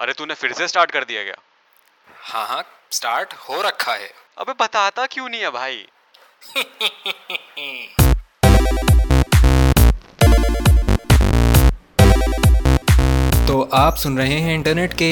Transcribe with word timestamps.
अरे 0.00 0.12
तूने 0.12 0.34
फिर 0.34 0.52
से 0.52 0.66
स्टार्ट 0.68 0.90
कर 0.90 1.04
दिया 1.04 1.22
क्या? 1.24 1.34
हाँ 2.22 2.46
हाँ 2.48 2.64
स्टार्ट 2.90 3.32
हो 3.32 3.62
रखा 3.62 3.92
है। 3.92 4.10
अबे 4.38 4.52
बताता 4.60 5.06
क्यों 5.06 5.28
नहीं 5.28 5.40
है 5.40 5.50
भाई? 5.50 5.76
तो 13.46 13.60
आप 13.74 13.96
सुन 13.96 14.18
रहे 14.18 14.38
हैं 14.38 14.54
इंटरनेट 14.54 14.94
के 15.02 15.10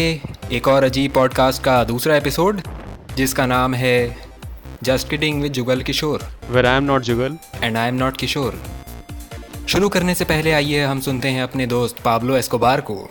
एक 0.57 0.69
और 0.69 0.85
अजीब 0.85 1.13
पॉडकास्ट 1.13 1.63
का 1.63 1.85
दूसरा 1.85 2.17
एपिसोड 2.17 2.61
जिसका 3.17 3.47
नाम 3.47 3.75
है 3.75 4.29
just 4.83 5.11
kidding 5.11 5.43
with 5.43 5.53
Jugal 5.53 5.83
Kishore. 5.83 6.29
Where 6.51 6.67
I 6.67 6.77
am 6.77 6.85
not 6.85 7.03
Jugal. 7.03 7.39
And 7.63 7.77
I 7.77 7.89
am 7.89 7.95
not 7.95 8.17
Kishore. 8.17 8.63
शुरू 9.69 9.89
करने 9.89 10.15
से 10.15 10.25
पहले 10.25 10.53
आइए 10.53 10.85
हम 10.85 11.01
सुनते 11.01 11.29
हैं 11.29 11.43
अपने 11.43 11.67
दोस्त 11.67 11.99
पाब्लो 12.01 12.37
एस्कोबार 12.37 12.81
को। 12.81 13.09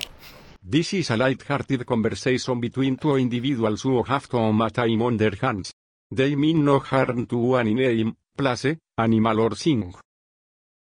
This 0.70 0.94
is 0.94 1.10
a 1.12 1.16
light-hearted 1.16 1.86
conversation 1.86 2.60
between 2.60 2.98
two 2.98 3.16
individuals 3.16 3.84
who 3.84 4.04
have 4.04 4.26
some 4.30 4.70
time 4.70 5.02
on 5.02 5.16
their 5.16 5.32
hands. 5.42 5.72
They 6.12 6.36
mean 6.36 6.66
no 6.66 6.80
harm 6.80 7.26
to 7.28 7.38
one 7.38 7.74
name, 7.74 8.18
place, 8.38 8.76
animal 8.98 9.40
or 9.40 9.52
thing. 9.52 9.96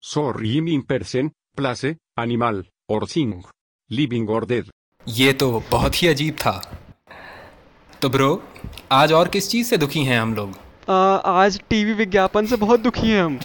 So 0.03 0.33
rhyme 0.33 0.69
in 0.69 0.83
person, 0.83 1.33
place, 1.57 1.95
animal, 2.15 2.65
or 2.89 3.07
thing. 3.07 3.43
Living 3.91 4.29
or 4.29 4.43
dead. 4.43 4.69
ये 5.09 5.33
तो 5.33 5.63
बहुत 5.71 6.03
ही 6.03 6.09
अजीब 6.09 6.35
था 6.45 6.53
तो 8.03 8.09
bro 8.09 8.31
आज 8.93 9.13
और 9.13 9.29
किस 9.29 9.49
चीज़ 9.51 9.69
से 9.69 9.77
दुखी 9.79 10.05
हैं 10.05 10.21
हम 10.21 10.35
लोग 10.35 10.59
आज 10.89 11.61
टीवी 11.71 11.93
विज्ञापन 11.93 12.47
से 12.47 12.57
बहुत 12.57 12.81
दुखी 12.81 13.11
हैं 13.11 13.23
हम 13.23 13.39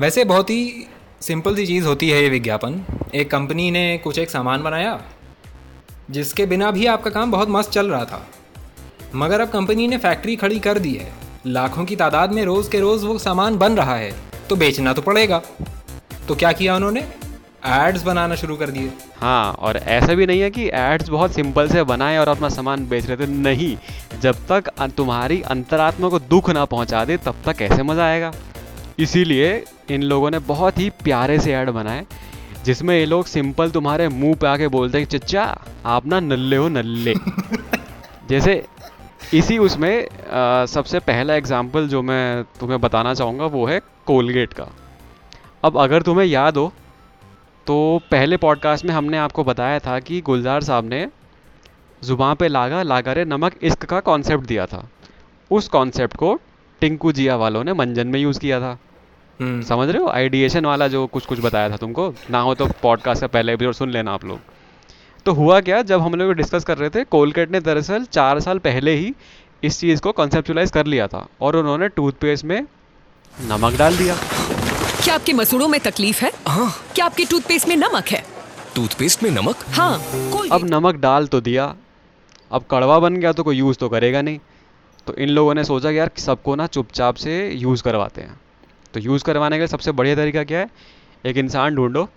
वैसे 0.00 0.24
बहुत 0.24 0.50
ही 0.50 0.86
सिंपल 1.22 1.56
सी 1.56 1.66
चीज़ 1.66 1.84
होती 1.86 2.08
है 2.10 2.22
ये 2.22 2.28
विज्ञापन। 2.28 2.80
एक 3.14 3.30
कंपनी 3.30 3.70
ने 3.70 3.98
कुछ 4.04 4.18
एक 4.18 4.30
सामान 4.30 4.62
बनाया, 4.62 4.98
जिसके 6.10 6.46
बिना 6.46 6.70
भी 6.70 6.86
आपका 6.86 7.10
काम 7.10 7.32
बहुत 7.32 7.50
मस्त 7.50 7.70
चल 7.70 7.90
रहा 7.90 8.04
था। 8.04 8.26
मगर 9.14 9.40
अब 9.40 9.50
कंपनी 9.50 9.86
ने 9.88 9.98
फैक्ट्री 9.98 10.36
खड़ी 10.36 10.58
कर 10.58 10.78
दी 10.78 10.94
है। 10.94 11.12
लाखों 11.46 11.84
की 11.84 11.96
तादाद 11.96 12.32
में 12.32 12.44
रोज़ 12.44 12.70
के 12.70 12.80
रोज़ 12.80 13.06
वो 13.06 13.18
सामान 13.20 13.58
बन 13.58 13.76
रहा 13.76 13.96
है 13.96 14.12
तो 14.48 14.56
बेचना 14.56 14.92
तो 14.92 15.02
पड़ेगा। 15.02 15.42
तो 16.28 16.34
क्या 16.34 16.52
किया 16.52 16.76
उन्होंने? 16.76 17.00
एड्स 17.66 18.02
बनाना 18.02 18.34
शुरू 18.34 18.56
कर 18.56 18.70
दिए। 18.70 18.92
हाँ 19.16 19.52
और 19.52 19.76
ऐसा 19.76 20.14
भी 20.14 20.26
नहीं 20.26 20.40
है 20.40 20.50
कि 20.50 20.70
एड्स 20.74 21.08
बहुत 21.08 21.34
सिंपल 21.34 21.68
से 21.68 21.82
बनाए 21.84 22.16
और 22.18 22.28
अपना 22.28 22.48
सामान 22.50 22.88
बेच 22.88 23.06
रहे 23.06 23.16
थे। 23.16 23.30
नहीं, 23.32 23.76
जब 24.20 24.46
तक 24.48 24.70
तुम्हारी 24.96 25.40
अंतरात्मा 25.42 26.08
को 26.08 26.18
दुख 26.20 26.50
ना 26.50 26.64
पहुँचा 26.66 27.04
दे, 27.04 27.16
तब 27.16 27.34
तक 27.46 27.56
कैसे 27.56 27.82
मज़ा 27.82 28.04
आएगा। 28.04 28.32
इसीलिए 28.98 29.64
इन 29.90 30.02
लोगों 30.02 30.30
ने 30.30 30.38
बहुत 30.38 30.78
ही 30.78 30.90
प्यारे 31.04 31.38
से 31.38 31.52
ऐड 31.52 31.70
बनाए 31.70 32.06
जिसमें 32.64 32.98
ये 32.98 33.06
लोग 33.06 33.26
सिंपल 33.26 33.70
तुम्हारे 33.70 34.08
मुँह 34.08 34.34
पे 34.34 34.46
आके 34.46 34.68
बोलते 34.68 34.98
हैं 34.98 35.06
चचा 35.06 35.44
आप 35.86 36.06
ना 36.06 36.20
नल्ले 36.20 36.56
हो 36.56 36.68
नल्ले। 36.68 37.14
जैसे 38.28 38.64
इसी 39.34 39.58
उसमें 39.58 40.08
आ, 40.30 40.66
सबसे 40.66 40.98
पहला 40.98 41.34
एग्ज़ाम्पल 41.34 41.88
जो 41.88 42.02
मैं 42.02 42.44
तुम्हें 42.60 42.80
बताना 42.80 43.14
चाहूँगा 43.14 43.46
वो 43.46 43.66
है 43.66 43.80
कोलगेट 44.06 44.52
का। 44.52 44.68
अब 45.64 45.78
अगर 45.78 46.02
तुम्हें 46.02 46.26
याद 46.26 46.56
हो 46.56 46.72
तो 47.66 48.00
पहले 48.10 48.36
पॉडकास्ट 48.36 48.84
में 48.84 48.94
हमने 48.94 49.18
आपको 49.18 49.44
बताया 49.44 49.78
था 49.78 49.98
कि 50.00 50.20
गुलजार 50.20 50.62
साहब 50.62 50.84
ने 50.84 51.06
ज़ुबान 52.02 52.34
पे 52.34 52.48
लागा 52.48 52.82
लागारे 52.82 53.24
नमक 53.24 53.52
इश्क 53.62 53.84
का 53.84 54.00
कॉन्सेप्ट 54.00 54.46
दिया 54.46 54.66
था। 54.66 54.88
उस 55.50 55.68
कॉन्सेप्ट 55.68 56.16
को 56.16 56.40
टिंकू 56.82 57.12
जिया 57.12 57.36
वालों 57.36 57.62
ने 57.64 57.72
मंजन 57.72 58.06
में 58.06 58.18
यूज़ 58.20 58.38
किया 58.40 58.60
था। 58.60 58.78
हम्म। 59.40 59.62
समझ 59.62 59.88
रहे 59.88 60.02
हो? 60.02 60.08
आइडिएशन 60.08 60.64
वाला 60.66 60.88
जो 60.88 61.06
कुछ 61.06 61.26
कुछ 61.26 61.40
बताया 61.40 61.70
था 61.70 61.76
तुमको। 61.76 62.14
ना 62.30 62.40
हो 62.40 62.54
तो 62.54 62.66
पॉडकास्ट 62.82 63.20
का 63.20 63.26
पहले 63.26 63.52
एपिसोड 63.52 63.74
सुन 63.74 63.90
लेना 63.90 64.12
आप 64.12 64.24
लोग। 64.24 64.40
तो 65.26 65.32
हुआ 65.32 65.60
क्या 65.60 65.82
जब 65.82 66.00
हम 66.00 66.14
लोग 66.14 66.32
डिस्कस 66.32 66.64
कर 66.64 66.78
रहे 66.78 66.90
थे 66.90 67.04
कोलगेट 67.04 67.50
ने 67.50 67.60
दरअसल 67.60 68.04
चार 68.04 68.40
साल 68.40 68.58
पहले 68.58 68.94
ही 68.96 69.12
इस 69.64 69.78
चीज़ 69.80 70.00
को 70.00 70.12
कॉन्सेप्चुलाइज 70.12 70.70
कर 70.70 70.86
लिया 70.86 71.06
था 71.06 71.26
और 71.40 71.56
उन्होंने 71.56 71.88
टूथपेस्ट 71.88 72.44
में 72.44 72.60
नमक 73.36 73.78
डाल 73.78 73.96
दिया। 73.96 74.16
क्या 75.04 75.14
आपके 75.14 75.32
मसूड़ों 75.32 75.68
में 75.68 75.80
तकलीफ़ 75.80 76.24
है? 76.24 76.32
हाँ। 76.48 76.70
क्या 76.94 77.04
आपके 77.04 77.24
टूथपेस्ट 77.24 77.68
में 77.68 77.76
नमक 77.76 78.08
है? 78.08 78.24
टूथपेस्ट 78.74 79.22
में 79.22 79.30
नमक? 79.30 79.64
हाँ 79.68 79.94
अब 80.52 80.60
नमक 80.64 80.94
डाल 80.94 81.26
तो 81.26 81.40
दिया। 81.40 81.74
अब 82.52 82.64
कड़वा 82.70 82.98
बन 82.98 83.16
गया 83.16 83.32
तो 83.32 83.42
कोई 83.42 83.56
यूज़ 83.56 83.78
तो 83.78 83.88
करेगा 83.88 84.22
नहीं। 84.22 84.38
तो 85.06 85.14
इन 85.14 85.28
लोगों 85.28 85.54
ने 85.54 85.64
सोचा 85.64 85.90
कि 85.92 85.98
यार 85.98 86.10
सबको 86.18 86.54
ना 86.54 86.66
चुपचाप 86.66 87.14
से 87.14 87.50
यूज़ 87.50 87.82
करवाते 87.82 88.20
हैं। 88.20 88.40
तो 88.94 89.00
यूज़ 89.00 89.24
करवाने 89.24 89.58
का 89.58 89.66
सबसे 89.66 89.92
बढ़िया 89.92 90.16
तरीका 90.16 90.44
क्या 90.44 90.58
है? 90.58 90.68
एक 91.26 91.36
इंसान 91.36 91.74
ढूंढो, 91.74 92.08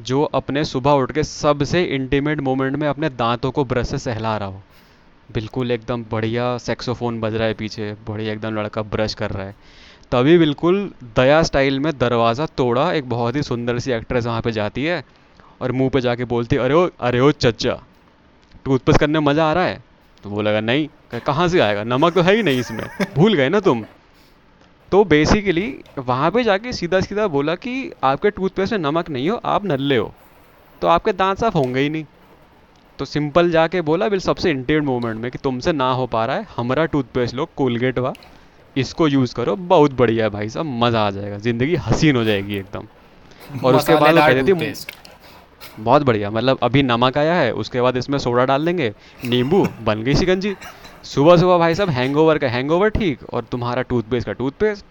जो 0.00 0.22
अपने 0.24 0.64
सुबह 0.64 0.90
उठ 0.92 1.12
के 1.12 1.22
सबसे 1.24 1.82
इंटीमेट 1.84 2.40
मोमेंट 2.40 2.76
में 2.76 2.88
अपने 2.88 3.08
दांतों 3.08 3.50
को 3.50 3.64
ब्रश 3.64 3.88
से 3.88 3.98
सहला 3.98 4.36
रहा 4.36 4.48
हो। 4.48 4.62
बिल्कुल 5.28 5.70
एकदम 5.70 6.04
बढ़िया 6.10 6.56
सेक्सोफोन 6.58 7.20
बज 7.20 7.34
रहा 7.34 7.48
है 7.48 7.54
पीछे, 7.54 7.92
बढ़िया 8.08 8.32
एकदम 8.32 8.54
लड़का 8.54 8.82
ब्रश 8.82 9.14
कर 9.14 9.30
रहा 9.30 9.46
है। 9.46 9.54
तभी 10.12 10.38
बिल्कुल 10.38 10.90
दया 11.16 11.42
स्टाइल 11.42 11.78
में 11.80 11.92
दरवाज़ा 11.98 12.46
तोड़ा 12.46 12.92
एक 12.92 13.08
बहुत 13.08 13.36
ही 13.36 13.42
सुंदर 13.42 13.78
सी 13.78 13.92
एक्ट्रेस 13.92 14.26
वहाँ 14.26 14.40
पे 14.42 14.52
जाती 14.52 14.84
है 14.84 15.02
और 15.60 15.72
मुँह 15.72 15.90
पे 15.90 16.00
जाके 16.00 16.24
बोलती 16.24 16.56
अरे 16.56 16.74
ओ 16.74 16.88
अरे 17.00 17.20
ओ 17.20 17.30
चचा 17.32 17.78
टूथपेस्ट 18.64 19.00
करने 19.00 19.18
में 19.18 19.26
मज़ा 19.26 19.50
आ 19.50 19.52
रहा 19.52 19.64
है? 19.64 19.82
तो 20.24 20.30
वो 20.30 20.42
लगा, 20.42 20.60
नहीं 20.60 20.88
कहाँ 21.18 21.48
से 21.48 21.60
आएगा? 21.60 21.84
नमक 21.84 22.14
तो 22.14 22.22
है 22.22 22.34
ही 22.36 22.42
नहीं 22.42 22.60
इसमें। 22.60 22.84
भूल 23.14 23.34
गए 23.34 23.48
ना 23.48 23.60
तुम? 23.60 23.84
तो 24.92 25.04
बेसिकली 25.04 25.74
वहाँ 25.98 26.30
पे 26.30 26.42
जाके 26.44 26.72
सीधा 26.72 27.00
सीधा 27.00 27.26
बोला 27.26 27.54
कि 27.54 27.92
आपके 28.04 28.30
टूथपेस्ट 28.30 28.72
में 28.72 28.78
नमक 28.78 29.10
नहीं 29.10 29.28
हो, 29.30 29.40
आप 29.44 29.64
नल्ले 29.64 29.96
हो। 29.96 30.12
तो 30.82 30.88
आपके 30.88 31.12
दांत 31.12 31.38
साफ़ 31.38 31.54
होंगे 31.54 31.80
ही 31.80 31.88
नहीं। 31.88 32.04
तो 32.98 33.04
सिंपल 33.04 33.50
जाके 33.50 33.80
बोला, 33.80 34.08
बिल, 34.08 34.20
सबसे 34.20 34.50
इंटेड 34.50 34.84
मोमेंट 34.84 35.20
में 35.20 35.30
कि 35.30 35.38
तुमसे 35.38 35.72
ना 35.72 35.90
हो 35.92 36.06
पा 36.06 36.24
रहा 36.26 36.36
है, 36.36 36.46
हमारा 36.56 36.84
टूथपेस्ट 36.84 37.34
लो 37.34 37.48
कोलगेट 37.56 37.98
वा 37.98 38.12
इसको 38.76 39.08
यूज़ 39.08 39.34
करो, 39.34 39.56
बहुत 39.56 39.92
बढ़िया 39.92 40.24
है 40.24 40.30
भाई 40.30 40.48
साहब, 40.48 40.66
मज़ा 40.66 41.06
आ 41.06 41.10
जाएगा, 41.10 41.38
ज़िंदगी 41.38 41.76
हसीन 41.76 42.16
हो 42.16 42.24
जाएगी 42.24 42.56
एकदम। 42.56 42.86
और 43.64 43.76
उसके 43.76 43.94
बाद 43.94 44.18
थे 44.28 44.42
टूथपेस्ट। 44.42 44.92
बहुत 45.80 46.02
बढ़िया 46.02 46.30
मतलब 46.30 46.58
अभी 46.62 46.82
नमक 46.82 47.18
आया 47.18 47.34
है, 47.34 47.52
उसके 47.52 47.80
बाद 47.80 47.96
इसमें 47.96 48.18
सोडा 48.18 48.44
डाल 48.44 48.64
देंगे, 48.64 48.92
नींबू, 49.24 49.66
बन 49.82 50.02
गई 50.02 50.14
शिकंजी 50.14 50.54
सुबह 51.04 51.36
सुबह 51.36 51.58
भाई 51.58 51.74
साहब 51.74 51.90
हैंगओवर 51.90 52.38
का 52.38 52.48
हैंगओवर 52.48 52.88
ठीक 52.88 53.22
और 53.32 53.44
तुम्हारा 53.44 53.82
टूथपेस्ट 53.82 54.26
का 54.26 54.32
टूथपेस्ट 54.32 54.84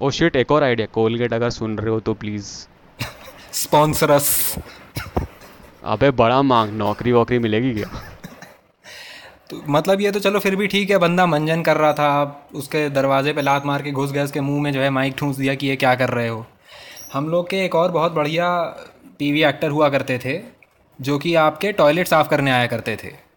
ओ 0.00 0.10
शिट 0.10 0.36
एक 0.36 0.50
और 0.52 0.62
आइडिया 0.62 0.86
कोलगेट 0.86 1.32
अगर 1.32 1.50
सुन 1.50 1.78
रहे 1.78 1.90
हो 1.90 2.00
तो 2.00 2.14
प्लीज़ 2.14 2.46
स्पॉन्सरस 3.52 4.28
अबे 5.84 6.10
बड़ा 6.10 6.42
मांग 6.42 6.72
नौकरी 6.72 7.12
वोकरी 7.12 7.38
मिलेगी 7.38 7.72
क्या? 7.74 7.88
तो 9.50 9.62
मतलब 9.68 10.00
ये 10.00 10.12
तो 10.12 10.20
चलो 10.20 10.38
फिर 10.38 10.56
भी 10.56 10.66
ठीक 10.66 10.90
है 10.90 10.98
बंदा 10.98 11.26
मंजन 11.26 11.62
कर 11.62 11.76
रहा 11.76 11.92
था 11.92 12.10
उसके 12.54 12.88
दरवाजे 12.90 13.32
पे 13.32 13.42
लात 13.42 13.66
मार 13.66 13.82
के 13.82 13.90
घुस 13.90 14.12
गए 14.12 14.22
उसके 14.22 14.40
मुँह 14.40 14.62
में 14.62 14.72
जो 14.72 14.80
है 14.80 14.90
माइक 14.90 15.14
ठूंस 15.18 15.36
दिया 15.36 15.54
कि 15.54 15.66
ये 15.66 15.76
क्या 15.76 15.94
कर 15.94 16.08
रहे 16.08 16.28
हो। 16.28 16.46
हम 17.12 17.28
लोग 17.28 17.50
के 17.50 17.64
एक 17.64 17.74
और 17.74 17.92
बहुत 17.92 18.12
बढ़िया 18.12 18.48
टीवी 19.18 19.42
एक्टर 19.44 19.70
हुआ 19.70 19.88
करते 19.88 20.18
थे 20.18 20.40
जो 21.00 21.18
कि 21.18 21.34
आपके 21.34 21.72
टॉयलेट 21.72 22.08
साफ़ 22.08 22.28
करने 22.28 22.50
आया 22.50 22.66
करते 22.66 22.96
थे। 22.96 23.31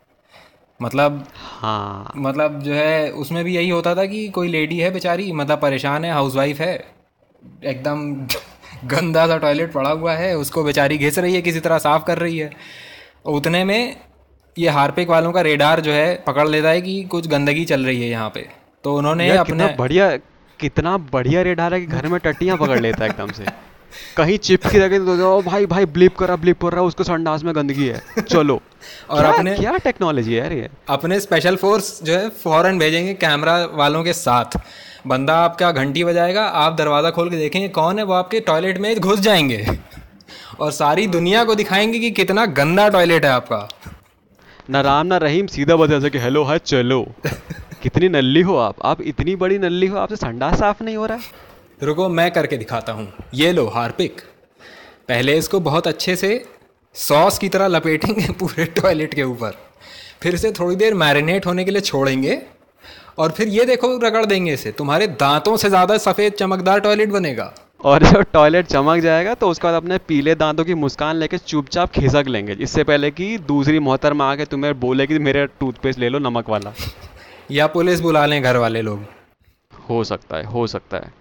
मतलब 0.81 1.27
हाँ। 1.35 2.13
मतलब 2.17 2.59
जो 2.59 2.73
है 2.73 3.11
उसमें 3.11 3.43
भी 3.43 3.55
यही 3.55 3.69
होता 3.69 3.95
था 3.95 4.05
कि 4.05 4.29
कोई 4.29 4.47
लेडी 4.47 4.79
है 4.79 4.91
बेचारी 4.91 5.31
मतलब 5.31 5.61
परेशान 5.61 6.05
है 6.05 6.11
हाउसवाइफ 6.11 6.59
है 6.59 6.85
एकदम 7.63 8.27
गंदा 8.85 9.27
सा 9.27 9.37
टॉयलेट 9.37 9.71
पड़ा 9.71 9.89
हुआ 9.89 10.13
है 10.13 10.37
उसको 10.37 10.63
बेचारी 10.63 10.97
घिस 10.97 11.19
रही 11.19 11.35
है 11.35 11.41
किसी 11.41 11.59
तरह 11.59 11.77
साफ़ 11.77 12.03
कर 12.03 12.17
रही 12.17 12.37
है। 12.37 12.51
उतने 13.25 13.63
में 13.63 13.97
ये 14.59 14.69
हार्पिक 14.69 15.09
वालों 15.09 15.31
का 15.31 15.41
रेडार 15.41 15.79
जो 15.79 15.91
है 15.91 16.23
पकड़ 16.27 16.47
लेता 16.47 16.69
है 16.69 16.81
कि 16.81 17.03
कुछ 17.03 17.27
गंदगी 17.27 17.65
चल 17.65 17.85
रही 17.85 18.01
है 18.01 18.09
यहाँ 18.09 18.29
पे। 18.29 18.49
तो 18.83 18.95
उन्होंने 18.95 19.29
अपने 19.37 19.75
बढ़िया 19.79 20.17
कितना 20.59 20.97
बढ़िया 20.97 21.41
रेडार 21.41 21.73
है 21.73 21.79
कि 21.79 21.85
घर 21.85 22.07
में 22.07 22.19
टट्टियाँ 22.19 22.57
पकड़ 22.57 22.79
लेता 22.79 23.03
है 23.03 23.09
एकदम 23.09 23.31
से। 23.31 23.45
कहीं 24.17 24.38
चिपकी 24.38 24.78
रखे 24.78 25.00
तो 25.00 25.38
ओ 25.38 25.41
भाई 25.41 25.66
भाई 25.66 25.85
ब्लिप 25.85 26.17
करा 26.17 26.35
ब्लिप 26.35 26.61
कर 26.61 26.73
रहा 26.73 26.81
उसको 26.81 27.03
संडास 27.03 27.44
में 27.44 27.56
गंदगी 27.56 27.85
है। 27.85 28.01
चलो। 28.29 28.61
और 29.09 29.22
क्या, 29.22 29.31
अपने- 29.31 29.59
क्या 29.59 29.78
टेक्नोलॉजी 29.78 30.34
है 30.34 30.40
यार 30.40 30.53
ये? 30.53 30.69
अपने 30.90 31.19
स्पेशल 31.19 31.55
फोर्स 31.55 32.03
जो 32.03 32.14
है 32.14 32.29
फ़ौरन 32.29 32.79
भेजेंगे 32.79 33.14
कैमरा 33.14 33.66
वालों 33.73 34.03
के 34.03 34.14
साथ। 34.14 34.46
बंदा 35.08 35.35
आपका 35.37 35.72
घंटी 35.72 36.03
बजाएगा 36.03 36.43
आप 36.43 36.73
दरवाज़ा 36.73 37.09
खोल 37.09 37.29
के 37.29 37.35
देखेंगे 37.35 37.69
कौन 37.69 37.99
है 37.99 38.05
वो 38.05 38.14
आपके 38.14 38.40
टॉयलेट 38.40 38.78
में 38.78 38.99
घुस 38.99 39.19
जाएँगे। 39.19 39.67
और 40.59 40.72
सारी 40.72 41.08
दुनिया 41.08 41.43
को 41.43 41.55
दिखाएँगे 41.55 41.99
कि 41.99 42.11
कितना 42.11 42.46
गंदा 42.46 42.90
टॉयलेट 42.90 43.25
है 43.25 43.31
आपका। 43.31 43.67
ना 44.69 44.81
राम 44.81 45.08
ना 45.08 45.17
रहीम 45.17 45.47
सीधा 45.47 45.75
बता 45.75 45.99
सके 45.99 46.17
हेलो 46.17 46.43
है 46.43 46.58
चलो। 46.58 47.08
कितनी 47.84 48.09
नल्ली 48.09 48.41
हो 48.41 48.58
आप? 48.58 48.75
आप 48.84 49.02
इतनी 49.02 49.35
बड़ी 49.35 49.58
नल्ली 49.58 49.87
हो 49.87 49.97
आपसे 49.97 50.16
संडास 50.16 50.59
साफ़ 50.59 50.84
नहीं 50.84 50.96
हो 50.96 51.05
रहा 51.05 51.17
है। 51.17 51.23
रुको 51.81 52.07
मैं 52.09 52.29
करके 52.31 52.57
दिखाता 52.57 52.93
हूँ। 52.93 53.07
ये 53.33 53.51
लो 53.51 53.66
हार्पिक। 53.67 54.22
पहले 55.07 55.37
इसको 55.37 55.59
बहुत 55.59 55.87
अच्छे 55.87 56.16
से 56.16 56.29
सॉस 56.95 57.37
की 57.39 57.49
तरह 57.49 57.67
लपेटेंगे 57.67 58.31
पूरे 58.39 58.66
टॉयलेट 58.75 59.13
के 59.13 59.23
ऊपर। 59.23 59.57
फिर 60.23 60.35
इसे 60.35 60.51
थोड़ी 60.51 60.75
देर 60.75 60.93
मैरिनेट 60.93 61.45
होने 61.45 61.63
के 61.66 61.72
लिए 61.72 61.81
छोड़ेंगे 61.81 62.41
और 63.17 63.31
फिर 63.31 63.47
ये 63.47 63.66
देखो 63.66 63.95
रगड़ 63.97 64.25
देंगे 64.25 64.53
इसे। 64.53 64.72
तुम्हारे 64.72 65.07
दांतों 65.07 65.55
से 65.57 65.69
ज़्यादा 65.69 65.97
सफ़ेद 65.97 66.33
चमकदार 66.33 66.79
टॉयलेट 66.79 67.09
बनेगा। 67.09 67.53
और 67.85 68.03
जब 68.03 68.21
टॉयलेट 68.33 68.66
चमक 68.66 68.99
जाएगा 68.99 69.33
तो 69.33 69.49
उसके 69.49 69.67
बाद 69.67 69.75
अपने 69.75 69.97
पीले 70.07 70.35
दांतों 70.35 70.63
की 70.66 70.73
मुस्कान 70.75 71.16
लेके 71.16 71.37
चुपचाप 71.37 71.91
खिसक 71.91 72.25
लेंगे। 72.28 72.53
इससे 72.53 72.83
पहले 72.83 73.11
कि 73.11 73.37
दूसरी 73.47 73.79
मोहतरमा 73.79 74.31
आके 74.31 74.45
तुम्हें 74.45 74.79
बोले 74.79 75.07
कि 75.07 75.19
मेरे 75.19 75.45
टूथपेस्ट 75.59 75.99
ले 75.99 76.09
लो 76.09 76.19
नमक 76.19 76.49
वाला। 76.49 76.73
या 77.51 77.67
पुलिस 77.67 77.99
बुला 77.99 78.25
लें 78.25 78.41
घर 78.41 78.57
वाले 78.57 78.81
लोग। 78.81 79.05
हो 79.89 80.03
सकता 80.03 80.37
है 80.37 80.45
हो 80.45 80.66
सकता 80.67 80.97
है। 80.97 81.11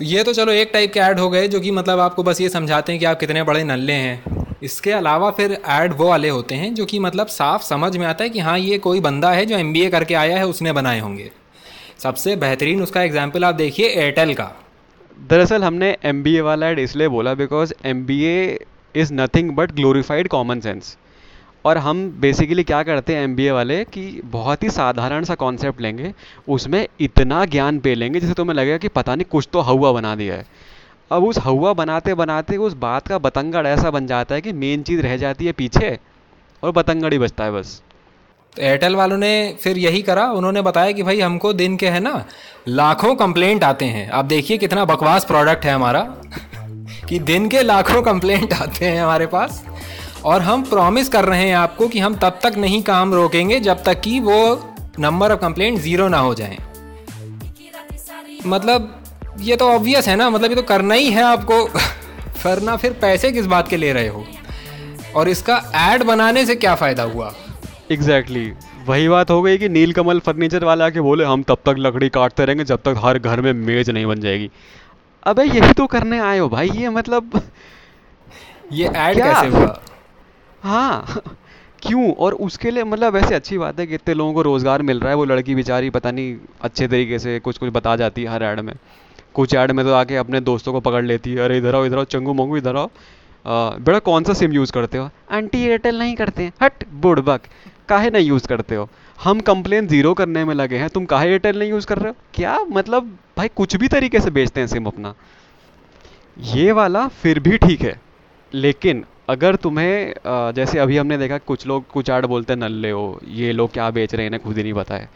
तो 0.00 0.04
ये 0.04 0.22
तो 0.24 0.32
चलो 0.32 0.52
एक 0.52 0.70
टाइप 0.72 0.92
के 0.92 1.00
ऐड 1.00 1.18
हो 1.18 1.28
गए, 1.30 1.48
जो 1.48 1.58
कि 1.60 1.70
मतलब 1.70 1.98
आपको 2.00 2.22
बस 2.22 2.40
ये 2.40 2.48
समझाते 2.48 2.92
हैं 2.92 2.98
कि 2.98 3.06
आप 3.06 3.18
कितने 3.20 3.42
बड़े 3.42 3.64
नल्ले 3.64 3.92
हैं। 3.92 4.56
इसके 4.62 4.92
अलावा 4.92 5.30
फिर 5.30 5.52
ऐड 5.52 5.92
वो 5.92 6.08
वाले 6.08 6.28
होते 6.28 6.54
हैं, 6.54 6.72
जो 6.74 6.86
कि 6.86 6.98
मतलब 6.98 7.26
साफ़ 7.26 7.62
समझ 7.62 7.96
में 7.96 8.06
आता 8.06 8.24
है 8.24 8.30
कि 8.30 8.38
हाँ 8.38 8.58
ये 8.58 8.78
कोई 8.78 9.00
बंदा 9.00 9.30
है 9.30 9.44
जो 9.46 9.56
एमबीए 9.58 9.90
करके 9.90 10.14
आया 10.14 10.36
है, 10.36 10.46
उसने 10.46 10.72
बनाए 10.72 11.00
होंगे। 11.00 11.30
सबसे 11.98 12.36
बेहतरीन 12.36 12.82
उसका 12.82 13.02
एग्ज़ाम्पल 13.02 13.44
आप 13.44 13.54
देखिए 13.54 13.88
एयरटेल 13.88 14.34
का। 14.34 14.50
दरअसल 15.30 15.64
हमने 15.64 15.96
एमबीए 16.04 16.40
वाला 16.40 16.68
ऐड 16.68 16.78
इसलिए 16.78 17.08
बोला 17.08 17.34
because 17.34 17.74
M 17.84 18.04
B 18.06 18.24
is 18.94 19.12
nothing 19.14 19.50
but 19.56 19.72
glorified 19.72 20.28
common 20.28 20.60
sense 20.60 20.96
और 21.64 21.78
हम 21.78 22.16
बेसिकली 22.20 22.62
क्या 22.62 22.82
करते 22.82 23.14
हैं 23.14 23.24
एमबीए 23.24 23.50
वाले 23.50 23.84
कि 23.84 24.20
बहुत 24.24 24.62
ही 24.62 24.70
साधारण 24.70 25.24
सा 25.24 25.34
कॉन्सेप्ट 25.34 25.80
लेंगे, 25.80 26.14
उसमें 26.48 26.88
इतना 27.00 27.44
ज्ञान 27.44 27.78
पे 27.78 27.94
लेंगे 27.94 28.20
जिससे 28.20 28.34
तुम्हें 28.34 28.56
लगेगा 28.56 28.76
कि 28.76 28.88
पता 28.88 29.14
नहीं 29.14 29.24
कुछ 29.24 29.48
तो 29.52 29.60
हवा 29.60 29.92
बना 29.92 30.14
दिया 30.14 30.34
है। 30.34 30.46
अब 31.12 31.24
उस 31.24 31.38
हवा 31.38 31.72
बनाते 31.72 32.14
बनाते 32.14 32.56
उस 32.56 32.74
बात 32.74 33.08
का 33.08 33.18
बतंगड़ 33.18 33.66
ऐसा 33.66 33.90
बन 33.90 34.06
जाता 34.06 34.34
है 34.34 34.40
कि 34.40 34.52
मेन 34.52 34.82
चीज़ 34.82 35.02
रह 35.02 35.16
जाती 35.16 35.46
है 35.46 35.52
पीछे 35.52 35.98
और 36.62 36.72
बतंगड़ 36.72 37.12
ही 37.12 37.18
बचता 37.18 37.44
है 37.44 37.52
बस। 37.52 37.82
तो 38.56 38.62
एयरटेल 38.62 38.96
वालों 38.96 39.18
ने 39.18 39.56
फिर 39.60 39.78
यही 39.78 40.02
करा, 40.02 40.26
उन्होंने 40.26 40.62
बताया 40.62 40.92
कि 40.92 41.02
भाई 41.02 41.20
हमको 41.20 41.52
दिन 41.52 41.76
के, 41.76 41.88
है 41.88 42.00
ना, 42.00 42.24
लाखों 42.68 43.14
कंप्लेंट 43.14 43.64
आते 43.64 43.84
हैं। 43.84 44.10
आप 44.10 44.24
देखिए 44.24 44.58
कितना 44.58 44.84
बकवास 44.84 45.24
प्रोडक्ट 45.24 45.64
है 45.64 45.72
हमारा, 45.72 46.00
कि 47.08 47.18
दिन 47.18 47.48
के 47.48 47.62
लाखों 47.62 48.02
कंप्लेंट 48.02 48.52
आते 48.52 48.84
हैं 48.84 49.02
हमारे 49.02 49.26
पास। 49.26 49.66
और 50.24 50.42
हम 50.42 50.62
प्रॉमिस 50.62 51.08
कर 51.08 51.24
रहे 51.24 51.48
हैं 51.48 51.54
आपको 51.54 51.88
कि 51.88 51.98
हम 51.98 52.14
तब 52.14 52.38
तक 52.42 52.52
नहीं 52.56 52.82
काम 52.82 53.14
रोकेंगे 53.14 53.60
जब 53.60 53.82
तक 53.82 54.00
कि 54.00 54.20
वो 54.20 54.74
नंबर 54.98 55.32
ऑफ़ 55.32 55.40
कंप्लेंट 55.40 55.78
ज़ीरो 55.78 56.08
ना 56.08 56.18
हो 56.18 56.34
जाए। 56.34 56.58
मतलब 58.46 59.02
ये 59.40 59.56
तो 59.56 59.68
ऑब्वियस 59.68 60.08
है 60.08 60.16
ना? 60.16 60.30
मतलब 60.30 60.50
ये 60.50 60.56
तो 60.56 60.62
करना 60.62 60.94
ही 60.94 61.10
है 61.10 61.22
आपको। 61.22 61.64
वरना 62.46 62.76
फिर 62.76 62.92
पैसे 62.92 63.32
किस 63.32 63.46
बात 63.46 63.68
के 63.68 63.76
ले 63.76 63.92
रहे 63.92 64.08
हो? 64.08 64.24
और 65.16 65.28
इसका 65.28 65.56
एड 65.76 66.02
बनाने 66.02 66.46
से 66.46 66.54
क्या 66.54 66.74
फ़ायदा 66.74 67.02
हुआ? 67.02 67.34
Exactly 67.90 68.50
exactly. 68.50 68.88
वही 68.88 69.08
बात 69.08 69.30
हो 69.30 69.42
गई 69.42 69.58
कि 69.58 69.68
नीलकमल 69.68 70.18
फर्नीचर 70.18 70.64
वाला 70.64 70.86
आके 70.86 71.00
बोले 71.00 71.24
हम 71.24 71.42
तब 71.42 71.54
तक 71.54 71.74
लकड़ी 71.78 72.08
काटते 72.08 72.44
रहेंगे 72.44 72.64
जब 72.64 72.76
तक 72.76 73.00
हर 73.04 73.18
घर 73.18 73.40
में 73.40 73.52
मेज 73.52 73.90
नहीं 73.90 74.06
बन 74.06 74.20
जाएगी। 74.20 74.50
अबे 75.22 75.44
यही 75.44 75.72
तो 75.72 75.86
करने 75.86 76.18
आए 76.18 76.38
हो 76.38 76.48
भाई 76.48 76.68
ये 76.68 76.90
मतलब 76.90 77.42
ये 78.72 78.86
ऐड 78.86 79.16
कैसे 79.16 79.46
हुआ? 79.46 79.80
हाँ 80.62 81.22
क्यों? 81.82 82.12
और 82.12 82.34
उसके 82.34 82.70
लिए 82.70 82.84
मतलब 82.84 83.12
वैसे 83.12 83.34
अच्छी 83.34 83.58
बात 83.58 83.80
है 83.80 83.86
कि 83.86 83.94
इतने 83.94 84.14
लोगों 84.14 84.32
को 84.34 84.42
रोज़गार 84.42 84.82
मिल 84.82 85.00
रहा 85.00 85.08
है, 85.10 85.16
वो 85.16 85.24
लड़की 85.24 85.54
बेचारी 85.54 85.90
पता 85.90 86.10
नहीं 86.10 86.36
अच्छे 86.62 86.88
तरीके 86.88 87.18
से 87.18 87.38
कुछ 87.40 87.58
कुछ 87.58 87.70
बता 87.70 87.96
जाती 87.96 88.22
है 88.22 88.28
हर 88.28 88.42
ऐड 88.42 88.60
में। 88.60 88.74
कुछ 89.34 89.54
ऐड 89.54 89.70
में 89.70 89.84
तो 89.86 89.92
आके 89.92 90.16
अपने 90.16 90.40
दोस्तों 90.40 90.72
को 90.72 90.80
पकड़ 90.80 91.04
लेती 91.04 91.32
है, 91.32 91.38
अरे, 91.38 91.58
इधर 91.58 91.74
आओ 91.74 91.84
इधर 91.84 91.98
आओ, 91.98 92.04
चंगू 92.04 92.34
मंगू, 92.34 92.56
इधर 92.56 92.76
आओ। 92.76 92.90
बेटा, 93.46 93.98
कौन 93.98 94.24
सा 94.24 94.32
सिम 94.32 94.52
यूज़ 94.52 94.72
करते 94.72 94.98
हो? 94.98 95.10
एंटी 95.32 95.62
एयरटेल 95.64 95.98
नहीं 95.98 96.14
करते 96.14 96.42
हैं। 96.42 96.52
हट, 96.62 96.72
बुड़बक। 96.92 97.40
काहे 97.88 98.10
नहीं 98.10 98.26
यूज़ 98.26 98.48
करते 98.48 98.74
हो? 98.74 98.88
हम 99.24 99.40
कंप्लेन 99.40 99.86
ज़ीरो 99.86 100.14
करने 100.14 100.44
में 100.44 100.54
लगे 100.54 100.76
हैं, 100.76 100.88
तुम 100.88 101.04
काहे 101.04 101.28
एयरटेल 101.28 101.58
नहीं 101.58 101.70
यूज़ 101.70 101.86
कर 101.86 101.98
रहे 101.98 102.08
हो? 102.08 102.14
क्या 102.34 102.58
मतलब? 102.58 103.18
भाई, 103.36 103.48
कुछ 103.48 103.76
भी 103.76 103.88
तरीके 103.88 104.20
से 104.20 104.30
बेचते 104.30 104.60
हैं 104.60 104.66
सिम 104.66 104.86
अपना। 104.86 105.14
ये 106.38 106.72
वाला 106.72 107.08
फिर 107.08 107.40
भी 107.40 107.58
ठीक 107.58 107.80
है, 107.80 108.00
लेकिन 108.54 109.04
अगर 109.30 109.56
तुम्हें 109.56 110.52
जैसे 110.52 110.78
अभी 110.78 110.96
हमने 110.96 111.16
देखा 111.18 111.38
कुछ 111.38 111.66
लोग 111.66 111.86
कुछ 111.88 112.08
ऐड 112.10 112.26
बोलते 112.26 112.52
हैं, 112.52 112.60
नल्ले 112.60 112.90
हो, 112.90 113.20
ये 113.28 113.52
लोग 113.52 113.72
क्या 113.72 113.90
बेच 113.90 114.14
रहे 114.14 114.22
हैं, 114.22 114.28
इन्हें 114.28 114.42
खुद 114.42 114.56
ही 114.56 114.62
नहीं 114.62 114.72
पता 114.72 114.94
है। 114.94 115.08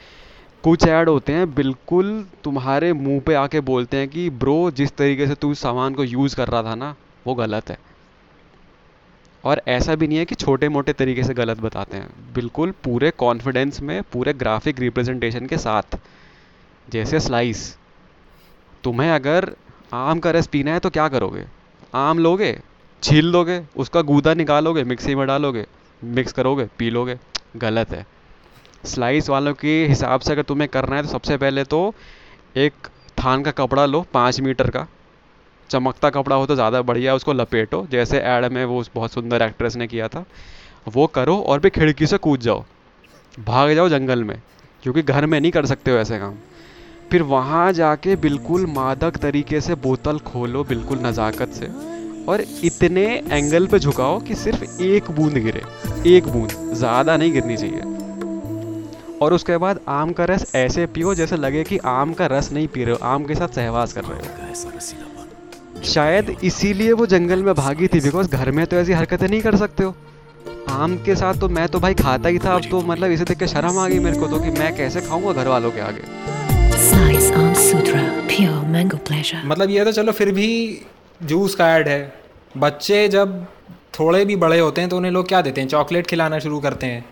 कुछ 0.64 0.86
ऐड 0.86 1.08
होते 1.08 1.32
हैं, 1.32 1.54
बिल्कुल 1.54 2.26
तुम्हारे 2.44 2.92
मुँह 2.92 3.20
पे 3.20 3.34
आके 3.34 3.60
बोलते 3.60 3.96
हैं 3.96 4.08
कि, 4.08 4.28
ब्रो, 4.30 4.70
जिस 4.70 4.96
तरीके 4.96 5.26
से 5.26 5.34
तू 5.34 5.52
सामान 5.54 5.94
को 5.94 6.04
यूज़ 6.04 6.36
कर 6.36 6.48
रहा 6.48 6.62
था 6.62 6.74
ना, 6.74 6.94
वो 7.26 7.34
गलत 7.34 7.70
है। 7.70 7.78
और 9.44 9.60
ऐसा 9.68 9.94
भी 9.94 10.06
नहीं 10.08 10.18
है 10.18 10.24
कि 10.24 10.34
छोटे 10.34 10.68
मोटे 10.68 10.92
तरीके 10.92 11.24
से 11.24 11.34
गलत 11.34 11.60
बताते 11.60 11.96
हैं। 11.96 12.08
बिल्कुल 12.34 12.70
पूरे 12.84 13.10
कॉन्फिडेंस 13.10 13.80
में, 13.82 14.02
पूरे 14.02 14.32
ग्राफिक 14.34 14.80
रिप्रेजेंटेशन 14.80 15.46
के 15.46 15.56
साथ। 15.58 15.98
जैसे 16.88 17.20
स्लाइस 17.20 17.76
तुम्हें 18.84 19.10
अगर 19.10 19.50
आम 19.94 20.18
का 20.18 20.30
रस 20.30 20.46
पीना 20.46 20.72
है 20.72 20.78
तो 20.78 20.90
क्या 20.90 21.08
करोगे? 21.08 21.44
आम 21.94 22.18
लोगे? 22.18 22.58
छील 23.04 23.30
दोगे, 23.32 23.60
उसका 23.76 24.00
गूदा 24.02 24.32
निकालोगे, 24.34 24.82
मिक्सी 24.84 25.14
में 25.14 25.26
डालोगे 25.26 25.64
मिक्स 26.02 26.32
करोगे, 26.32 26.64
पी 26.78 26.88
लोगे, 26.90 27.18
गलत 27.56 27.90
है। 27.90 28.06
स्लाइस 28.84 29.28
वालों 29.30 29.52
के 29.54 29.84
हिसाब 29.86 30.20
से 30.20 30.32
अगर 30.32 30.42
तुम्हें 30.42 30.68
करना 30.68 30.96
है 30.96 31.02
तो 31.02 31.08
सबसे 31.08 31.36
पहले 31.36 31.64
तो 31.64 31.94
एक 32.56 32.88
थान 33.18 33.42
का 33.42 33.50
कपड़ा 33.52 33.84
लो, 33.86 34.04
पाँच 34.14 34.40
मीटर 34.40 34.70
का। 34.70 34.86
चमकता 35.70 36.10
कपड़ा 36.10 36.36
हो 36.36 36.46
तो 36.46 36.54
ज़्यादा 36.54 36.82
बढ़िया, 36.82 37.14
उसको 37.14 37.32
लपेटो, 37.32 37.86
जैसे 37.90 38.18
एड 38.18 38.44
में 38.52 38.64
वो 38.64 38.82
बहुत 38.94 39.12
सुंदर 39.12 39.42
एक्ट्रेस 39.42 39.76
ने 39.76 39.86
किया 39.86 40.08
था। 40.08 40.24
वो 40.88 41.06
करो 41.06 41.36
और 41.38 41.60
भी 41.60 41.70
खिड़की 41.70 42.06
से 42.06 42.18
कूद 42.18 42.40
जाओ। 42.40 42.64
भाग 43.40 43.72
जाओ 43.74 43.88
जंगल 43.88 44.24
में, 44.24 44.40
क्योंकि 44.82 45.02
घर 45.02 45.26
में 45.26 45.40
नहीं 45.40 45.52
कर 45.52 45.66
सकते 45.66 45.90
हो 45.90 45.96
ऐसे 45.98 46.18
काम। 46.18 46.34
फिर 47.10 47.22
वहाँ 47.24 47.72
जाके 47.72 48.16
बिल्कुल 48.18 48.66
मादक 48.66 49.16
तरीके 49.16 49.60
से 49.60 49.74
बोतल 49.76 50.18
खोलो, 50.22 50.64
बिल्कुल 50.64 50.98
नज़ाकत 50.98 51.52
से। 51.52 51.66
और 52.28 52.44
इतने 52.64 53.04
एंगल 53.30 53.66
पे 53.66 53.78
झुकाओ 53.78 54.18
कि 54.20 54.34
सिर्फ़ 54.34 54.82
एक 54.82 55.10
बूंद 55.10 55.38
गिरे। 55.38 55.62
एक 56.06 56.28
बूंद 56.28 56.52
ज़्यादा 56.74 57.16
नहीं 57.16 57.32
गिरनी 57.32 57.56
चाहिए। 57.56 57.82
और 59.22 59.34
उसके 59.34 59.56
बाद 59.56 59.80
आम 59.88 60.12
का 60.12 60.24
रस 60.24 60.50
ऐसे 60.56 60.86
पियो 60.86 61.14
जैसे 61.14 61.36
लगे 61.36 61.62
कि 61.64 61.78
आम 61.88 62.12
का 62.12 62.26
रस 62.26 62.50
नहीं 62.52 62.68
पी 62.68 62.84
रहे 62.84 62.94
हो 62.94 62.98
आम 63.06 63.24
के 63.24 63.34
साथ 63.34 63.48
सहवास 63.54 63.92
कर 63.92 64.04
रहे 64.04 64.18
हो। 64.18 65.82
शायद 65.84 66.36
इसीलिए 66.44 66.92
वो 66.92 67.06
जंगल 67.06 67.42
में 67.42 67.54
भागी 67.54 67.86
थी 67.86 68.00
बिकॉज़ 68.00 68.28
घर 68.28 68.50
में 68.50 68.66
तो 68.66 68.76
ऐसी 68.76 68.92
हरकतें 68.92 69.28
नहीं 69.28 69.40
कर 69.40 69.56
सकते 69.56 69.84
हो। 69.84 69.94
आम 70.70 70.96
के 71.04 71.14
साथ 71.16 71.34
तो 71.40 71.48
मैं 71.48 71.66
तो 71.68 71.80
भाई 71.80 71.94
खाता 71.94 72.28
ही 72.28 72.38
था 72.38 72.54
अब 72.54 72.62
तो 72.70 72.80
मतलब 72.82 73.10
इसे 73.10 73.24
देख 73.24 73.38
के 73.38 73.46
शर्म 73.46 73.78
आ 73.78 73.88
गई 73.88 73.98
मेरे 73.98 74.18
को 74.18 74.26
तो 74.26 74.38
कि 74.38 74.50
मैं 74.50 74.74
कैसे 74.76 75.00
खाऊँगा 75.00 75.32
घर 75.32 75.48
वालों 75.48 75.70
के 75.70 75.80
आगे। 75.80 76.02
मतलब 79.44 79.70
ये 79.70 79.84
तो 79.84 79.92
चलो 79.92 80.12
फिर 80.12 80.32
भी 80.32 80.48
जूस 81.20 81.54
का 81.54 81.68
ऐड 81.76 81.88
है। 81.88 82.12
बच्चे 82.56 83.08
जब 83.08 83.44
थोड़े 83.98 84.24
भी 84.24 84.36
बड़े 84.36 84.58
होते 84.58 84.80
हैं 84.80 84.90
तो 84.90 84.96
उन्हें 84.96 85.12
लोग 85.12 85.28
क्या 85.28 85.42
देते 85.42 85.60
हैं? 85.60 85.68
चॉकलेट 85.68 86.06
खिलाना 86.06 86.38
शुरू 86.38 86.60
करते 86.60 86.86
हैं। 86.86 87.04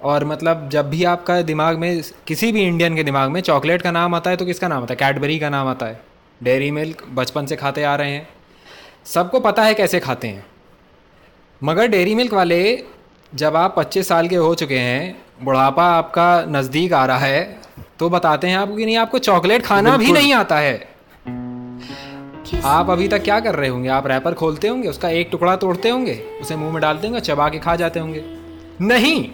और 0.00 0.24
मतलब 0.24 0.68
जब 0.68 0.90
भी 0.90 1.04
आपका 1.04 1.40
दिमाग 1.42 1.78
में 1.78 2.02
किसी 2.26 2.52
भी 2.52 2.62
इंडियन 2.62 2.96
के 2.96 3.04
दिमाग 3.04 3.30
में 3.30 3.40
चॉकलेट 3.40 3.82
का 3.82 3.90
नाम 3.90 4.14
आता 4.14 4.30
है 4.30 4.36
तो 4.36 4.44
किसका 4.46 4.68
नाम 4.68 4.82
आता 4.82 4.94
है? 4.94 4.96
कैडबरी 4.96 5.38
का 5.38 5.50
नाम 5.50 5.68
आता 5.68 5.86
है। 5.86 6.00
डेयरी 6.40 6.70
मिल्क 6.70 7.04
बचपन 7.10 7.46
से 7.46 7.56
खाते 7.56 7.82
आ 7.82 7.94
रहे 7.96 8.10
हैं। 8.10 8.28
सबको 9.06 9.40
पता 9.40 9.62
है 9.62 9.74
कैसे 9.74 10.00
खाते 10.00 10.28
हैं। 10.28 10.44
मगर 11.62 11.86
डेयरी 11.86 12.14
मिल्क 12.14 12.34
वाले 12.34 12.84
जब 13.32 13.56
आप 13.56 13.74
पच्चीस 13.76 14.08
साल 14.08 14.28
के 14.28 14.36
हो 14.36 14.54
चुके 14.54 14.78
हैं 14.78 15.16
बुढ़ापा 15.44 15.84
आपका 15.84 16.44
नज़दीक 16.48 16.92
आ 16.92 17.04
रहा 17.06 17.18
है 17.18 17.58
तो 17.98 18.08
बताते 18.10 18.48
हैं 18.48 18.56
आपको 18.56 18.76
कि 18.76 18.84
नहीं 18.84 18.96
आपको 18.96 19.18
चॉकलेट 19.18 19.62
खाना 19.62 19.96
भी 19.96 20.12
नहीं 20.12 20.32
आता 20.32 20.58
है। 20.58 20.87
आप 22.64 22.90
अभी 22.90 23.08
तक 23.08 23.22
क्या 23.22 23.40
कर 23.40 23.54
रहे 23.54 23.68
होंगे? 23.68 23.88
आप 23.88 24.06
रैपर 24.06 24.34
खोलते 24.34 24.68
होंगे 24.68 24.88
उसका 24.88 25.08
एक 25.08 25.28
टुकड़ा 25.32 25.56
तोड़ते 25.56 25.88
होंगे 25.88 26.14
उसे 26.42 26.56
मुँह 26.56 26.72
में 26.72 26.82
डालते 26.82 27.06
होंगे 27.06 27.20
चबा 27.20 27.48
के 27.48 27.58
खा 27.58 27.76
जाते 27.76 28.00
होंगे। 28.00 28.24
नहीं! 28.80 29.24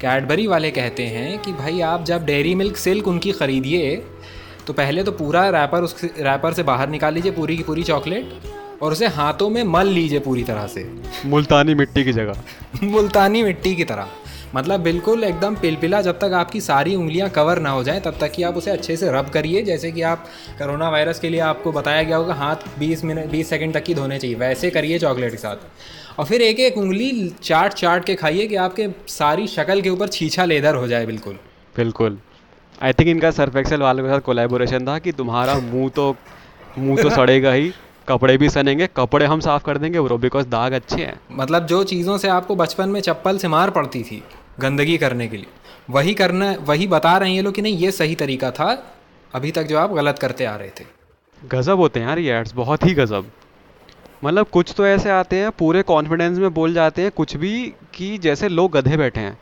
कैडबरी 0.00 0.46
वाले 0.46 0.70
कहते 0.70 1.02
हैं 1.02 1.38
कि 1.38 1.52
भाई 1.52 1.80
आप 1.80 2.04
जब 2.04 2.24
डेयरी 2.24 2.54
मिल्क 2.54 2.76
सिल्क 2.76 3.08
उनकी 3.08 3.32
ख़रीदिए 3.32 4.04
तो 4.66 4.72
पहले 4.72 5.02
तो 5.02 5.12
पूरा 5.12 5.48
रैपर 5.50 5.82
उस 5.82 6.04
रैपर 6.04 6.52
से 6.52 6.62
बाहर 6.62 6.88
निकाल 6.88 7.14
लीजिए 7.14 7.32
पूरी 7.32 7.56
की 7.56 7.62
पूरी 7.62 7.82
चॉकलेट 7.82 8.40
और 8.82 8.92
उसे 8.92 9.06
हाथों 9.06 9.50
में 9.50 9.64
मल 9.64 9.86
लीजिए 9.86 10.18
पूरी 10.18 10.44
तरह 10.44 10.66
से। 10.66 10.94
मुल्तानी 11.26 11.74
मिट्टी 11.74 12.04
की 12.04 12.12
जगह। 12.12 12.42
मुल्तानी 12.82 13.42
मिट्टी 13.42 13.76
की 13.76 13.84
तरह। 13.84 14.08
मतलब 14.54 14.80
बिल्कुल 14.80 15.24
एकदम 15.24 15.54
पिलपिला 15.54 16.00
जब 16.02 16.18
तक 16.18 16.32
आपकी 16.34 16.60
सारी 16.60 16.94
उंगलियाँ 16.94 17.28
कवर 17.30 17.58
ना 17.58 17.70
हो 17.70 17.82
जाएँ 17.84 18.00
तब 18.00 18.16
तक 18.20 18.32
कि 18.32 18.42
आप 18.42 18.56
उसे 18.56 18.70
अच्छे 18.70 18.96
से 18.96 19.10
रब 19.12 19.28
करिए 19.28 19.62
जैसे 19.62 19.90
कि 19.92 20.02
आप 20.02 20.24
कोरोना 20.58 20.88
वायरस 20.90 21.18
के 21.18 21.28
लिए 21.28 21.40
आपको 21.40 21.72
बताया 21.72 22.02
गया 22.02 22.16
होगा 22.16 22.34
हाथ 22.34 22.56
20 22.78 23.04
मिनट 23.04 23.30
20 23.30 23.50
सेकंड 23.50 23.74
तक 23.74 23.84
ही 23.88 23.94
धोने 23.94 24.18
चाहिए 24.18 24.36
वैसे 24.36 24.70
करिए 24.70 24.98
चॉकलेट 24.98 25.30
के 25.30 25.36
साथ। 25.36 26.18
और 26.18 26.24
फिर 26.26 26.42
एक 26.42 26.60
एक 26.60 26.78
उंगली 26.78 27.28
चाट 27.42 27.74
चाट 27.74 28.04
के 28.04 28.14
खाइए 28.14 28.46
कि 28.46 28.56
आपके 28.58 28.88
सारी 29.08 29.46
शक्ल 29.46 29.80
के 29.80 29.90
ऊपर 29.90 30.08
छीछा 30.08 30.44
लेदर 30.44 30.74
हो 30.74 30.86
जाए 30.88 31.06
बिल्कुल। 31.06 31.34
बिल्कुल। 31.76 32.18
आई 32.82 32.92
थिंक 32.92 33.08
इनका 33.08 33.30
सर्फ 33.30 33.56
एक्सेल 33.56 33.82
वालों 33.82 34.04
के 34.04 34.10
साथ 34.10 34.20
कोलेबोरेशन 34.20 34.86
था 34.86 34.98
कि 34.98 35.12
तुम्हारा 35.12 35.58
मुँह 35.60 35.88
तो 35.88 36.14
मुँह 36.78 37.02
तो 37.02 37.10
सड़ेगा 37.10 37.52
ही 37.52 37.72
कपड़े 38.08 38.36
भी 38.38 38.48
सनेंगे 38.50 38.88
कपड़े 38.96 39.26
हम 39.26 39.40
साफ़ 39.40 39.64
कर 39.64 39.78
देंगे 39.78 40.00
ब्रो 40.00 40.18
बिकॉज़ 40.18 40.46
दाग 40.48 40.72
अच्छे 40.72 41.00
हैं। 41.02 41.18
मतलब 41.32 41.66
जो 41.66 41.82
चीज़ों 41.84 42.18
से 42.18 42.28
आपको 42.30 42.54
बचपन 42.56 42.88
में 42.88 43.00
चप्पल 43.00 43.38
से 43.38 43.48
मार 43.48 43.70
पड़ती 43.70 44.02
थी 44.02 44.22
गंदगी 44.58 44.96
करने 44.98 45.28
के 45.28 45.36
लिए। 45.36 45.46
वही 45.90 46.14
करना 46.14 46.54
वही 46.62 46.86
बता 46.86 47.16
रहे 47.18 47.28
हैं 47.28 47.36
ये 47.36 47.42
लोग 47.42 47.54
कि 47.54 47.62
नहीं 47.62 47.76
ये 47.78 47.90
सही 47.92 48.14
तरीका 48.14 48.50
था 48.50 48.70
अभी 49.34 49.50
तक 49.50 49.62
जो 49.62 49.78
आप 49.78 49.92
गलत 49.92 50.18
करते 50.18 50.44
आ 50.44 50.54
रहे 50.56 50.70
थे। 50.70 50.84
गज़ब 51.40 51.78
होते 51.78 52.00
हैं 52.00 52.06
यार 52.06 52.18
ये 52.18 52.32
एड्स 52.32 52.54
बहुत 52.54 52.84
ही 52.84 52.94
गज़ब। 52.94 53.30
मतलब 54.24 54.46
कुछ 54.52 54.72
तो 54.76 54.86
ऐसे 54.86 55.10
आते 55.10 55.36
हैं 55.36 55.50
पूरे 55.58 55.82
कॉन्फिडेंस 55.84 56.38
में 56.38 56.52
बोल 56.54 56.72
जाते 56.74 57.02
हैं 57.02 57.10
कुछ 57.16 57.36
भी 57.36 57.52
कि 57.94 58.16
जैसे 58.18 58.48
लोग 58.48 58.72
गधे 58.72 58.96
बैठे 58.96 59.20
हैं। 59.20 59.38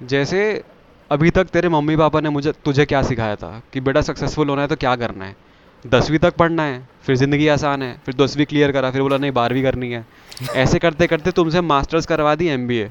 जैसे 0.00 0.62
अभी 1.10 1.30
तक 1.30 1.48
तेरे 1.48 1.68
मम्मी 1.68 1.96
पापा 1.96 2.20
ने 2.20 2.30
मुझे 2.30 2.52
तुझे 2.64 2.84
क्या 2.84 3.02
सिखाया 3.02 3.36
था 3.36 3.60
कि 3.72 3.80
बेटा 3.80 4.00
सक्सेसफुल 4.02 4.48
होना 4.48 4.62
है 4.62 4.68
तो 4.68 4.76
क्या 4.76 4.94
करना 4.96 5.24
है? 5.24 5.36
दसवीं 5.84 6.18
तक 6.18 6.34
पढ़ना 6.36 6.62
है 6.62 6.88
फिर 7.04 7.16
ज़िंदगी 7.16 7.48
आसान 7.48 7.82
है 7.82 7.96
फिर 8.06 8.14
दसवीं 8.14 8.46
क्लियर 8.46 8.72
करा 8.72 8.90
फिर 8.90 9.02
बोला 9.02 9.16
नहीं 9.18 9.32
बारहवीं 9.32 9.62
करनी 9.62 9.90
है। 9.92 10.04
ऐसे 10.56 10.78
करते 10.78 11.06
करते 11.06 11.30
तुमसे 11.32 11.60
मास्टर्स 11.62 12.06
करवा 12.06 12.34
दी 12.34 12.48
एमबीए 12.48 12.90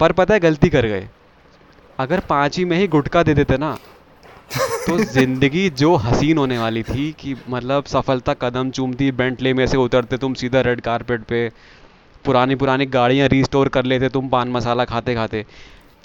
पर 0.00 0.12
पता 0.12 0.34
है 0.34 0.40
गलती 0.40 0.68
कर 0.68 0.86
गए। 0.86 1.08
अगर 1.98 2.20
पाँच 2.28 2.58
ही 2.58 2.64
में 2.64 2.76
ही 2.76 2.88
गुटका 2.88 3.22
दे 3.22 3.34
देते 3.34 3.56
ना 3.56 3.76
तो 4.86 4.98
ज़िंदगी 5.04 5.68
जो 5.70 5.94
हसीन 5.96 6.38
होने 6.38 6.58
वाली 6.58 6.82
थी 6.82 7.10
कि 7.12 7.34
मतलब 7.48 7.84
सफलता 7.84 8.34
कदम 8.34 8.70
चूमती 8.70 9.10
बेंटले 9.12 9.52
में 9.54 9.66
से 9.66 9.76
उतरते 9.76 10.16
तुम 10.16 10.34
सीधा 10.34 10.60
रेड 10.60 10.80
कारपेट 10.80 11.24
पे 11.24 11.48
पुरानी 12.24 12.54
पुरानी 12.54 12.86
गाड़ियाँ 12.86 13.28
रिस्टोर 13.28 13.68
कर 13.68 13.84
लेते 13.84 14.08
तुम 14.08 14.28
पान 14.28 14.48
मसाला 14.48 14.84
खाते 14.84 15.14
खाते। 15.14 15.44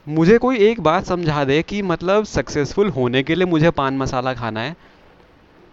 मुझे 0.07 0.37
कोई 0.37 0.57
एक 0.59 0.81
बात 0.81 1.05
समझा 1.05 1.43
दे 1.43 1.61
कि 1.63 1.81
मतलब 1.81 2.23
सक्सेसफुल 2.25 2.89
होने 2.89 3.23
के 3.23 3.35
लिए 3.35 3.45
मुझे 3.45 3.69
पान 3.71 3.97
मसाला 3.97 4.33
खाना 4.33 4.61
है। 4.61 4.75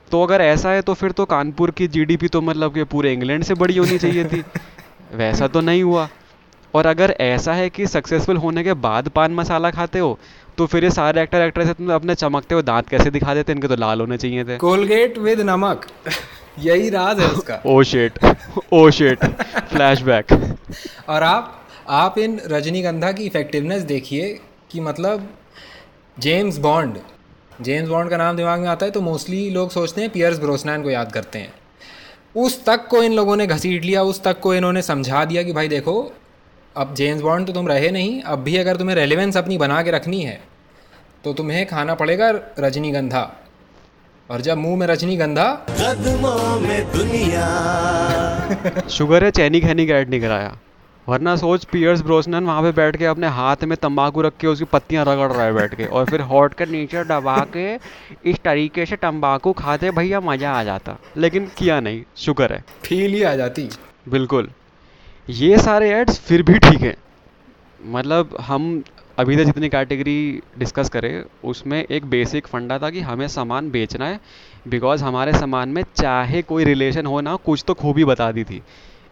तो 0.09 0.23
अगर 0.23 0.41
ऐसा 0.41 0.71
है 0.71 0.83
तो 0.83 0.95
फिर 0.95 1.13
तो 1.13 1.25
कानपुर 1.25 1.71
की 1.71 1.89
जीडीपी 1.89 2.29
तो 2.29 2.41
मतलब 2.41 2.75
कि 2.75 2.85
पूरे 2.85 3.13
इंग्लैंड 3.13 3.45
से 3.45 3.55
बड़ी 3.55 3.77
होनी 3.77 3.99
चाहिए 3.99 4.25
थी। 4.25 4.43
वैसा 5.15 5.49
तो 5.49 5.61
नहीं 5.61 5.83
हुआ। 5.83 6.09
और 6.75 6.87
अगर 6.87 7.15
ऐसा 7.21 7.53
है 7.53 7.69
कि 7.71 7.87
सक्सेसफुल 7.87 8.37
होने 8.37 8.65
के 8.65 8.73
बाद 8.83 9.09
पान 9.09 9.35
मसाला 9.35 9.71
खाते 9.71 9.99
हो 9.99 10.19
तो 10.59 10.67
फिर 10.67 10.85
ये 10.85 10.91
सारे 10.91 11.23
एक्टर 11.23 11.41
एक्ट्रेस 11.41 11.69
अपने 11.91 12.15
चमकते 12.15 12.55
हुए 12.55 12.63
दांत 12.63 12.89
कैसे 12.89 13.11
दिखा 13.11 13.35
देते 13.35 13.53
इनके 13.53 13.69
तो 13.69 13.77
लाल 13.77 14.01
होने 14.01 14.17
चाहिए 14.17 14.45
थे। 14.45 14.57
कोलगेट 14.57 15.19
विद 15.19 15.41
नमक। 15.41 15.87
यही 16.59 16.89
राज 16.91 17.21
है 17.21 17.29
उसका। 17.29 17.61
ओ 17.67 17.83
शेट 17.83 18.19
ओ 18.73 18.91
शेट 18.91 19.25
फ्लैशबैक 19.71 20.33
और 21.09 21.23
आप 21.23 21.57
आप 21.89 22.19
इन 22.19 22.41
रजनीगंधा 22.47 23.13
की 23.13 23.25
इफेक्टिवनेस 23.25 23.83
देखिए 23.85 24.29
कि 24.71 24.81
मतलब 24.81 25.29
जेम्स 26.17 26.59
बॉन्ड 26.59 26.99
जेम्स 27.63 27.89
बॉन्ड 27.89 28.11
का 28.11 28.17
नाम 28.17 28.37
दिमाग 28.37 28.61
में 28.61 28.69
आता 28.69 28.87
है 28.87 28.93
तो 28.93 29.01
मोस्टली 29.01 29.49
लोग 29.51 29.71
सोचते 29.71 30.01
हैं 30.01 30.11
पियर्स 30.11 30.39
ब्रोसनैन 30.39 30.83
को 30.83 30.91
याद 30.91 31.13
करते 31.13 31.39
हैं। 31.39 31.53
उस 32.37 32.65
तक 32.65 32.87
को 32.89 33.03
इन 33.03 33.13
लोगों 33.13 33.37
ने 33.37 33.47
घसीट 33.47 33.85
लिया 33.85 34.03
उस 34.03 34.23
तक 34.23 34.41
को 34.41 34.55
इन्होंने 34.55 34.83
समझा 34.83 35.25
दिया 35.25 35.43
कि 35.43 35.53
भाई 35.53 35.69
देखो 35.69 36.13
अब 36.77 36.95
जेम्स 36.95 37.23
बॉन्ड 37.23 37.47
तो 37.47 37.53
तुम 37.53 37.69
रहे 37.69 37.91
नहीं 37.91 38.21
अब 38.23 38.39
भी 38.39 38.57
अगर 38.57 38.77
तुम्हें 38.77 38.97
रेलिवेंस 38.97 39.37
अपनी 39.37 39.57
बना 39.59 39.83
के 39.83 39.91
रखनी 39.91 40.21
है 40.23 40.41
तो 41.25 41.33
तुम्हें 41.33 41.67
खाना 41.67 41.95
पड़ेगा 41.95 42.31
रजनीगंधा। 42.59 43.23
और 44.31 44.41
जब 44.41 44.59
मुँह 44.59 44.77
में 44.79 44.87
रजनीगंधा 44.87 45.47
में 46.61 46.93
दुनिया। 46.93 47.47
शुगर 48.89 49.25
है 49.25 49.31
चैनी 49.31 49.61
खैनी 49.61 49.87
का 49.87 49.95
ऐड 49.95 50.11
नहीं 50.11 50.21
कराया। 50.21 50.57
वरना 51.09 51.35
सोच 51.37 51.65
पियर्स 51.65 52.03
ब्रोसनन 52.03 52.45
वहाँ 52.45 52.63
पे 52.63 52.73
बैठ 52.73 52.97
के 52.97 53.07
अपने 53.07 53.29
हाथ 53.29 53.65
में 53.65 53.77
तंबाकू 53.83 54.23
रख 54.23 54.33
के 54.41 54.47
उसकी 54.47 54.65
पत्तियाँ 54.65 55.05
रगड़ 55.05 55.31
रहा 55.33 55.45
है 55.45 55.53
बैठ 55.53 55.75
के 55.75 55.87
और 55.87 56.05
फिर 56.05 56.21
हॉट 56.21 56.55
के 56.55 56.67
नीचे 56.67 57.05
दबा 57.05 57.37
के 57.57 57.75
इस 58.31 58.39
तरीके 58.45 58.87
से 58.87 58.97
तंबाकू 58.97 59.53
खाते 59.53 59.91
भैया 59.91 60.21
मज़ा 60.21 60.53
आ 60.53 60.63
जाता। 60.65 60.99
लेकिन 61.17 61.51
किया 61.59 61.81
नहीं 61.81 62.03
शुक्र 62.17 62.53
है। 62.53 62.65
फील 62.83 63.13
ही 63.13 63.23
आ 63.23 63.35
जाती। 63.35 63.69
बिल्कुल। 64.09 64.51
ये 65.29 65.59
सारे 65.59 65.91
एड्स 65.91 66.19
फिर 66.19 66.43
भी 66.43 66.59
ठीक 66.59 66.81
हैं। 66.81 66.95
मतलब 67.87 68.37
हम 68.41 68.83
अभी 69.19 69.37
तक 69.37 69.45
जितनी 69.45 69.69
कैटेगरी 69.69 70.41
डिस्कस 70.59 70.89
करें, 70.89 71.25
उसमें 71.45 71.83
एक 71.85 72.05
बेसिक 72.05 72.47
फंडा 72.47 72.79
था 72.79 72.91
कि 72.91 73.01
हमें 73.01 73.27
सामान 73.29 73.71
बेचना 73.71 74.07
है 74.07 74.21
बिकॉज़ 74.69 75.05
हमारे 75.05 75.33
सामान 75.33 75.69
में 75.69 75.83
चाहे 75.97 76.43
कोई 76.43 76.65
रिलेशन 76.65 77.07
हो 77.07 77.21
ना, 77.21 77.35
कुछ 77.37 77.65
तो 77.67 77.75
खूबी 77.75 78.05
बता 78.05 78.31
दी 78.33 78.45
थी। 78.45 78.63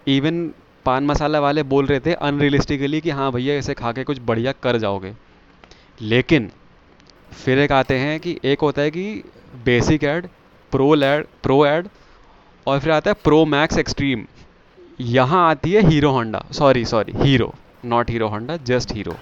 इवन 0.06 0.46
पान 0.84 1.04
मसाला 1.04 1.40
वाले 1.40 1.62
बोल 1.64 1.86
रहे 1.86 2.00
थे 2.00 2.12
अनरियलिस्टिकली 2.12 3.00
कि 3.00 3.10
हाँ 3.10 3.30
भैया 3.32 3.54
इसे 3.54 3.74
खा 3.74 3.92
के 3.92 4.04
कुछ 4.04 4.18
बढ़िया 4.20 4.52
कर 4.62 4.76
जाओगे। 4.76 5.12
लेकिन 6.00 6.50
फिर 7.34 7.58
एक 7.58 7.72
आते 7.72 7.98
हैं 7.98 8.18
कि 8.20 8.38
एक 8.44 8.60
होता 8.60 8.82
है 8.82 8.90
कि 8.90 9.22
basic 9.64 10.04
ad 10.04 10.26
pro 10.72 10.94
ad 10.96 11.26
pro 11.42 11.64
ad 11.66 11.88
और 12.66 12.80
फिर 12.80 12.92
आता 12.92 13.10
है 13.10 13.16
प्रो 13.24 13.44
मैक्स 13.46 13.78
एक्सट्रीम 13.78 14.24
यहाँ 15.00 15.48
आती 15.50 15.72
है 15.72 15.88
Hero 15.88 16.10
Honda. 16.10 16.44
Sorry 16.52 16.84
sorry 16.84 17.12
Hero 17.16 17.54
not 17.84 18.10
Hero 18.10 18.28
Honda 18.28 18.56
just 18.56 18.92
Hero. 18.92 19.14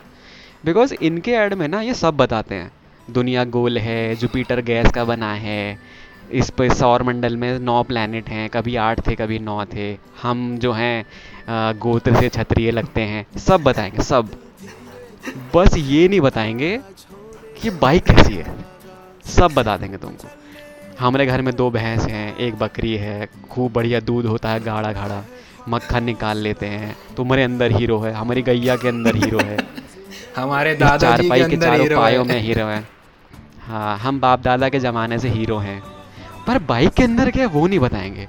Because 0.64 0.94
इनके 0.94 1.30
एड 1.30 1.54
में 1.54 1.68
ना 1.68 1.80
ये 1.80 1.94
सब 1.94 2.16
बताते 2.16 2.54
हैं। 2.54 2.70
दुनिया 3.10 3.44
गोल 3.44 3.78
है, 3.78 4.14
जुपिटर 4.14 4.60
गैस 4.60 4.90
का 4.90 5.04
बना 5.04 5.32
है, 5.34 5.78
इस 6.32 6.50
पर 6.50 6.72
सौर 6.74 7.02
मंडल 7.02 7.36
में 7.36 7.58
नौ 7.58 7.82
प्लैनेट 7.82 8.28
हैं, 8.28 8.48
कभी 8.50 8.76
आठ 8.76 9.06
थे, 9.06 9.14
कभी 9.14 9.38
नौ 9.38 9.64
थे। 9.64 9.92
हम 10.22 10.58
जो 10.58 10.72
हैं 10.72 11.04
गोत्र 11.78 12.14
से 12.14 12.28
क्षत्रिय 12.28 12.70
लगते 12.70 13.00
हैं। 13.00 13.38
सब 13.38 13.62
बताएँगे, 13.62 14.02
सब। 14.02 14.30
बस 15.54 15.76
ये 15.76 16.08
नहीं 16.08 16.20
बताएँगे 16.20 16.78
कि 17.62 17.70
बाइक 17.70 18.04
कैसी 18.04 18.34
है। 18.34 18.56
सब 19.26 19.54
बता 19.54 19.76
देंगे 19.76 19.96
तुमको। 19.96 20.28
हमारे 21.00 21.26
घर 21.26 21.42
में 21.42 21.54
दो 21.56 21.70
भैंस 21.70 22.04
हैं, 22.04 22.36
एक 22.36 22.54
बकरी 22.54 22.94
है, 22.96 23.28
खूब 23.50 23.72
बढ़िया 23.72 24.00
दूध 24.00 24.26
होता 24.26 24.48
है 24.48 24.60
गाढ़ा 24.60 24.92
गाढ़ा 24.92 25.24
मक्खन 25.68 26.04
निकाल 26.04 26.38
लेते 26.38 26.66
हैं। 26.66 26.96
तुम्हारे 27.16 27.42
अंदर 27.42 27.72
हीरो 27.72 27.98
है 27.98 28.12
हमारी 28.12 28.42
गैया 28.42 28.76
के 28.76 28.88
अंदर 28.88 29.16
हीरो 29.16 29.38
है। 29.38 29.58
हमारे 30.36 30.74
दादा 30.74 30.96
चार 30.96 31.16
जी 31.16 31.22
के 31.22 31.28
पाई 31.28 31.38
के 31.38 31.44
अंदर 31.44 31.66
चारों 31.66 31.80
हीरो 31.80 31.96
पायों 31.96 32.24
में 32.24 32.40
हीरो 32.40 32.66
है। 32.66 32.88
हाँ 33.60 33.98
हम 33.98 34.20
बाप 34.20 34.40
दादा 34.40 34.68
के 34.68 34.78
ज़माने 34.78 35.18
से 35.18 35.28
हीरो 35.28 35.58
हैं। 35.58 35.82
पर 36.46 36.58
बाइक 36.58 36.90
के 36.90 37.02
अंदर 37.02 37.30
क्या 37.30 37.46
वो 37.46 37.66
नहीं 37.66 37.78
बताएँगे? 37.78 38.28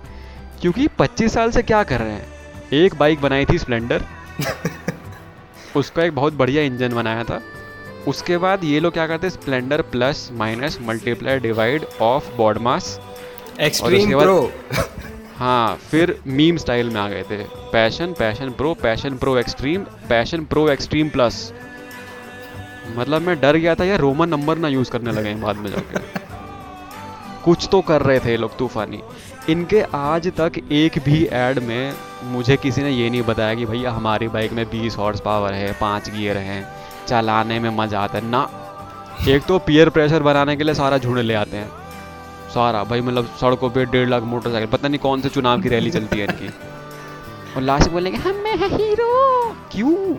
क्योंकि 0.62 0.88
25 0.88 1.34
साल 1.34 1.52
से 1.52 1.62
क्या 1.62 1.84
कर 1.84 2.00
रहे 2.00 2.12
हैं? 2.12 2.26
एक 2.74 2.96
बाइक 2.96 3.22
बनाई 3.22 3.46
थी 3.46 3.58
स्प्लेंडर। 3.58 4.04
उसका 5.76 6.04
एक 6.04 6.16
बहुत 6.16 6.34
बढ़िया 6.34 6.64
इंजन 6.64 6.90
बनाया 6.90 7.24
था। 7.24 7.42
उसके 8.08 8.38
बाद 8.38 8.64
ये 8.64 8.80
लोग 8.80 8.94
क्या 8.94 9.08
करते 9.08 9.30
Splendor 9.30 9.82
plus 9.82 10.30
minus 10.34 10.80
multiply 10.82 11.40
divide 11.40 11.86
of 12.02 12.36
BODMAS. 12.58 13.00
Extreme 13.62 14.20
pro. 14.20 14.52
हाँ 15.38 15.76
फिर 15.92 16.20
मीम 16.28 16.58
स्टाइल 16.58 16.90
में 16.90 17.00
आ 17.02 17.08
गए 17.10 17.24
थे। 17.24 17.38
Passion 17.72 18.14
passion 18.14 18.50
pro 18.50 18.74
passion 18.74 19.18
pro 19.18 19.38
extreme 19.38 19.82
passion 20.10 20.46
pro 20.46 20.70
extreme 20.70 21.10
plus 21.10 21.54
मतलब 22.98 23.22
मैं 23.22 23.40
डर 23.40 23.56
गया 23.56 23.76
था 23.76 23.84
यार 23.84 24.00
रोमन 24.00 24.30
नंबर 24.30 24.58
ना 24.58 24.68
यूज़ 24.68 24.92
करने 24.92 25.12
लगे 25.12 25.36
बाद 25.36 25.56
में 25.56 25.70
जाके। 25.72 26.00
कुछ 27.44 27.68
तो 27.72 27.82
कर 27.82 28.02
रहे 28.02 28.20
थे 28.20 28.38
लोग 28.38 28.58
तूफानी। 28.58 29.02
इनके 29.50 29.82
आज 29.94 30.28
तक 30.28 30.52
एक 30.72 31.00
भी 31.06 31.26
ऐड 31.26 31.60
में 31.60 31.94
मुझे 32.24 32.58
किसी 32.58 32.84
ने 32.84 32.92
ये 32.92 33.10
नहीं 33.10 33.22
बताया 33.22 33.54
कि 33.56 33.66
भैया 33.66 33.92
हमारी 33.92 34.28
बाइक 34.28 34.54
में 34.54 34.66
20 34.66 34.98
हॉर्स 34.98 35.20
पावर 35.20 35.54
है, 35.54 35.72
पाँच 35.74 36.10
गियर 36.10 36.38
हैं, 36.38 36.68
चलाने 37.08 37.60
में 37.60 37.70
मज़ा 37.70 38.00
आता 38.00 38.18
है। 38.18 38.30
ना, 38.30 38.50
एक 39.30 39.44
तो 39.44 39.60
पीयर 39.60 39.90
प्रेशर 39.90 40.24
बनाने 40.24 40.56
के 40.56 40.64
लिए 40.64 40.74
सारा 40.74 40.98
झुंड 40.98 41.20
ले 41.20 41.34
आते 41.34 41.58
हैं। 41.58 41.70
सारा 42.54 42.84
भाई 42.84 43.02
मतलब 43.02 43.26
सड़कों 43.42 43.70
पे 43.70 43.86
डेढ़ 43.86 44.08
लाख 44.10 44.24
मोटरसाइकिल 44.24 44.70
पता 44.70 44.88
नहीं 44.88 45.00
कौन 45.00 45.22
से 45.22 45.30
चुनाव 45.30 45.62
की 45.62 45.70
रैली 45.70 45.92
चलती 45.92 46.20
है 46.20 46.24
इनकी। 46.24 46.48
और 47.56 47.62
लास्ट 47.62 47.86
में 47.86 47.94
बोलेंगे 47.94 48.20
हम 48.20 48.36
मैं 48.44 48.56
है 48.58 48.68
हीरो! 48.78 49.12
क्यों? 49.72 50.16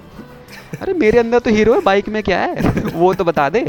अरे 0.82 0.92
मेरे 0.94 1.18
अंदर 1.18 1.38
तो 1.38 1.50
हीरो 1.50 1.74
है 1.74 1.80
बाइक 1.82 2.08
में 2.08 2.22
क्या 2.22 2.38
है? 2.40 2.70
वो 2.94 3.12
तो 3.14 3.24
बता 3.24 3.48
दे। 3.48 3.68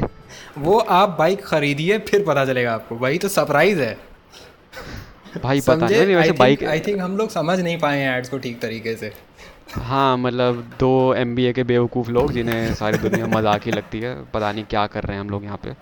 वो 0.58 0.78
आप 0.78 1.16
बाइक 1.20 1.46
खरीदिए 1.46 1.98
फिर 2.10 2.24
पता 2.28 2.46
चलेगा 2.46 2.74
आपको। 2.74 2.96
वही 2.96 3.18
तो 3.18 3.28
सरप्राइज़ 3.28 3.82
है। 3.82 3.98
भाई 5.44 5.62
पता 5.62 5.88
नहीं 5.88 6.06
नहीं 6.06 6.16
वैसे 6.16 6.32
बाइक 6.34 6.64
आई 6.66 6.80
थिंक 6.80 7.00
हम 7.00 7.18
लोग 7.18 7.30
समझ 7.30 7.60
नहीं 7.60 7.78
पाए 7.80 8.00
हैं 8.00 8.18
एड्स 8.18 8.30
को 8.30 8.38
ठीक 8.38 8.60
तरीके 8.62 8.96
से। 8.96 9.12
हाँ 9.76 10.18
मतलब 10.18 10.64
दो 10.80 11.14
एमबीए 11.16 11.54
के 11.54 11.64
बेवकूफ़ 11.64 12.10
लोग 12.12 12.32
जिन्हें 12.32 12.74
सारी 12.76 12.98
दुनिया 12.98 13.28
मज़ाक 13.28 13.66
ही 13.66 13.72
लगती 13.72 14.00
है 14.00 14.16
पता 14.34 14.52
नहीं 14.52 14.64
क्या 14.70 14.86
कर 14.88 15.04
रहे 15.04 15.18
हैं 15.18 15.22
हम 15.22 15.30
लोग 15.30 15.44
यहाँ 15.44 15.60
पे। 15.64 15.74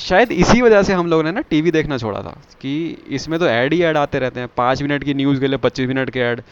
शायद 0.00 0.32
इसी 0.32 0.60
वजह 0.62 0.82
से 0.82 0.92
हम 0.92 1.06
लोगों 1.06 1.22
ने 1.22 1.30
ना 1.32 1.40
टीवी 1.40 1.70
देखना 1.70 1.98
छोड़ा 1.98 2.20
था 2.22 2.30
कि 2.60 2.72
इसमें 3.10 3.38
तो 3.40 3.46
ऐड 3.46 3.72
ही 3.72 3.82
ऐड 3.82 3.96
आते 3.96 4.18
रहते 4.18 4.40
हैं। 4.40 4.48
पाँच 4.56 4.82
मिनट 4.82 5.04
की 5.04 5.14
न्यूज़ 5.14 5.40
के 5.40 5.48
लिए 5.48 5.58
पच्चीस 5.58 5.88
मिनट 5.88 6.10
के 6.10 6.20
ऐड 6.20 6.42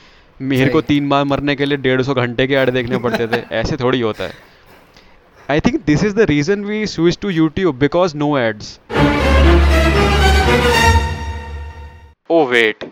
मेहर 0.40 0.68
को 0.68 0.80
तीन 0.80 1.08
बार 1.08 1.24
मरने 1.24 1.56
के 1.56 1.64
लिए 1.64 1.78
डेढ़ 1.78 2.02
सौ 2.02 2.14
घंटे 2.14 2.46
के 2.46 2.54
ऐड 2.54 2.70
देखने 2.70 2.98
पड़ते 2.98 3.26
थे। 3.26 3.42
ऐसे 3.52 3.76
थोड़ी 3.76 4.00
होता 4.00 4.24
है। 4.24 4.32
I 5.50 5.60
think 5.60 5.80
this 5.86 6.04
is 6.04 6.14
the 6.14 6.20
reason 6.20 6.64
we 6.64 6.86
switch 6.86 7.18
to 7.22 7.30
YouTube 7.30 7.78
because 7.78 8.16
no 8.16 8.36
ads 8.38 8.78
oh 12.30 12.44
wait 12.46 12.84